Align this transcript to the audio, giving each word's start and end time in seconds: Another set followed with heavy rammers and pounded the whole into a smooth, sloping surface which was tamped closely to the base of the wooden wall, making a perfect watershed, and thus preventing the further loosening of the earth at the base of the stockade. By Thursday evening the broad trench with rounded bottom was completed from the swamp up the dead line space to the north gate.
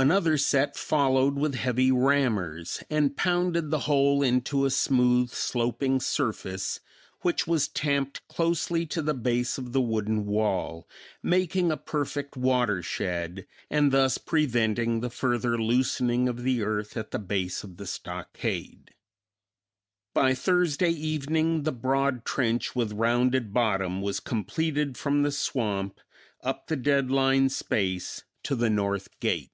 Another 0.00 0.38
set 0.38 0.76
followed 0.76 1.34
with 1.34 1.56
heavy 1.56 1.90
rammers 1.90 2.84
and 2.88 3.16
pounded 3.16 3.72
the 3.72 3.80
whole 3.80 4.22
into 4.22 4.64
a 4.64 4.70
smooth, 4.70 5.28
sloping 5.30 5.98
surface 5.98 6.78
which 7.22 7.48
was 7.48 7.66
tamped 7.66 8.24
closely 8.28 8.86
to 8.86 9.02
the 9.02 9.12
base 9.12 9.58
of 9.58 9.72
the 9.72 9.80
wooden 9.80 10.24
wall, 10.24 10.88
making 11.20 11.72
a 11.72 11.76
perfect 11.76 12.36
watershed, 12.36 13.44
and 13.68 13.90
thus 13.90 14.18
preventing 14.18 15.00
the 15.00 15.10
further 15.10 15.60
loosening 15.60 16.28
of 16.28 16.44
the 16.44 16.62
earth 16.62 16.96
at 16.96 17.10
the 17.10 17.18
base 17.18 17.64
of 17.64 17.76
the 17.76 17.84
stockade. 17.86 18.94
By 20.14 20.32
Thursday 20.32 20.90
evening 20.92 21.64
the 21.64 21.72
broad 21.72 22.24
trench 22.24 22.76
with 22.76 22.92
rounded 22.92 23.52
bottom 23.52 24.00
was 24.00 24.20
completed 24.20 24.96
from 24.96 25.24
the 25.24 25.32
swamp 25.32 25.98
up 26.44 26.68
the 26.68 26.76
dead 26.76 27.10
line 27.10 27.48
space 27.48 28.22
to 28.44 28.54
the 28.54 28.70
north 28.70 29.18
gate. 29.18 29.50